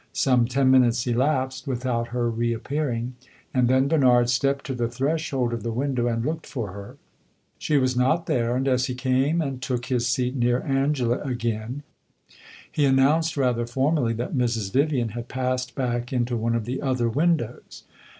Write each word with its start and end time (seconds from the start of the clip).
Some 0.13 0.47
ten 0.47 0.71
minutes 0.71 1.05
elapsed 1.05 1.67
without 1.67 2.07
her 2.07 2.27
re 2.27 2.53
appearing, 2.53 3.13
and 3.53 3.67
then 3.67 3.87
Bernard 3.87 4.31
stepped 4.31 4.65
to 4.65 4.73
the 4.73 4.87
threshold 4.87 5.53
of 5.53 5.61
the 5.61 5.71
window 5.71 6.07
and 6.07 6.25
looked 6.25 6.47
for 6.47 6.71
her. 6.71 6.97
She 7.59 7.77
was 7.77 7.95
not 7.95 8.25
there, 8.25 8.55
and 8.55 8.67
as 8.67 8.87
he 8.87 8.95
came 8.95 9.41
and 9.43 9.61
took 9.61 9.85
his 9.85 10.07
seat 10.07 10.35
near 10.35 10.61
Angela 10.63 11.19
again, 11.19 11.83
he 12.71 12.85
announced, 12.85 13.37
rather 13.37 13.67
formally, 13.67 14.13
that 14.13 14.33
Mrs. 14.33 14.73
Vivian 14.73 15.09
had 15.09 15.27
passed 15.27 15.75
back 15.75 16.11
into 16.11 16.35
one 16.35 16.55
of 16.55 16.65
the 16.65 16.81
other 16.81 17.07
windows. 17.07 17.83